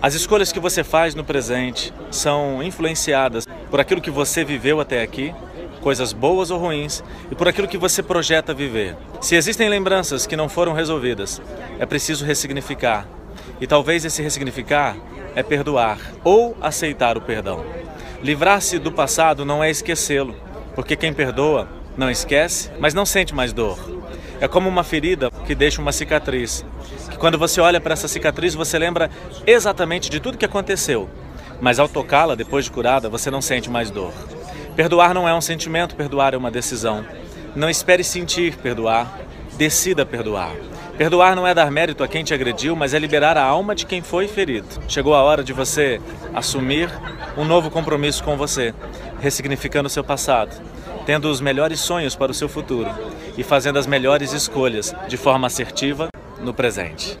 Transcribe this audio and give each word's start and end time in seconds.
As 0.00 0.14
escolhas 0.14 0.52
que 0.52 0.60
você 0.60 0.84
faz 0.84 1.16
no 1.16 1.24
presente 1.24 1.92
são 2.08 2.62
influenciadas 2.62 3.48
por 3.68 3.80
aquilo 3.80 4.00
que 4.00 4.12
você 4.12 4.44
viveu 4.44 4.80
até 4.80 5.02
aqui, 5.02 5.34
coisas 5.80 6.12
boas 6.12 6.52
ou 6.52 6.58
ruins, 6.58 7.02
e 7.32 7.34
por 7.34 7.48
aquilo 7.48 7.66
que 7.66 7.76
você 7.76 8.00
projeta 8.00 8.54
viver. 8.54 8.96
Se 9.20 9.34
existem 9.34 9.68
lembranças 9.68 10.24
que 10.24 10.36
não 10.36 10.48
foram 10.48 10.72
resolvidas, 10.72 11.42
é 11.80 11.84
preciso 11.84 12.24
ressignificar. 12.24 13.08
E 13.60 13.66
talvez 13.66 14.04
esse 14.04 14.22
ressignificar 14.22 14.96
é 15.34 15.42
perdoar 15.42 15.98
ou 16.22 16.56
aceitar 16.60 17.18
o 17.18 17.20
perdão. 17.20 17.64
Livrar-se 18.22 18.78
do 18.78 18.92
passado 18.92 19.44
não 19.44 19.64
é 19.64 19.68
esquecê-lo, 19.68 20.36
porque 20.76 20.94
quem 20.94 21.12
perdoa 21.12 21.68
não 21.96 22.08
esquece, 22.08 22.70
mas 22.78 22.94
não 22.94 23.04
sente 23.04 23.34
mais 23.34 23.52
dor. 23.52 23.97
É 24.40 24.46
como 24.46 24.68
uma 24.68 24.84
ferida 24.84 25.30
que 25.46 25.54
deixa 25.54 25.80
uma 25.82 25.90
cicatriz. 25.90 26.64
Que 27.10 27.18
quando 27.18 27.36
você 27.36 27.60
olha 27.60 27.80
para 27.80 27.92
essa 27.92 28.06
cicatriz, 28.06 28.54
você 28.54 28.78
lembra 28.78 29.10
exatamente 29.46 30.08
de 30.08 30.20
tudo 30.20 30.38
que 30.38 30.44
aconteceu. 30.44 31.08
Mas 31.60 31.80
ao 31.80 31.88
tocá-la, 31.88 32.36
depois 32.36 32.64
de 32.64 32.70
curada, 32.70 33.08
você 33.08 33.30
não 33.30 33.42
sente 33.42 33.68
mais 33.68 33.90
dor. 33.90 34.12
Perdoar 34.76 35.12
não 35.12 35.28
é 35.28 35.34
um 35.34 35.40
sentimento, 35.40 35.96
perdoar 35.96 36.34
é 36.34 36.36
uma 36.36 36.52
decisão. 36.52 37.04
Não 37.56 37.68
espere 37.68 38.04
sentir 38.04 38.56
perdoar, 38.56 39.18
decida 39.56 40.06
perdoar. 40.06 40.52
Perdoar 40.96 41.34
não 41.34 41.46
é 41.46 41.52
dar 41.52 41.70
mérito 41.70 42.04
a 42.04 42.08
quem 42.08 42.22
te 42.22 42.32
agrediu, 42.32 42.76
mas 42.76 42.94
é 42.94 42.98
liberar 42.98 43.36
a 43.36 43.42
alma 43.42 43.74
de 43.74 43.86
quem 43.86 44.02
foi 44.02 44.28
ferido. 44.28 44.68
Chegou 44.86 45.16
a 45.16 45.22
hora 45.22 45.42
de 45.42 45.52
você 45.52 46.00
assumir 46.32 46.88
um 47.36 47.44
novo 47.44 47.70
compromisso 47.70 48.22
com 48.22 48.36
você, 48.36 48.72
ressignificando 49.20 49.88
seu 49.88 50.04
passado 50.04 50.56
tendo 51.08 51.30
os 51.30 51.40
melhores 51.40 51.80
sonhos 51.80 52.14
para 52.14 52.30
o 52.30 52.34
seu 52.34 52.50
futuro 52.50 52.90
e 53.38 53.42
fazendo 53.42 53.78
as 53.78 53.86
melhores 53.86 54.34
escolhas 54.34 54.94
de 55.08 55.16
forma 55.16 55.46
assertiva 55.46 56.10
no 56.38 56.52
presente. 56.52 57.16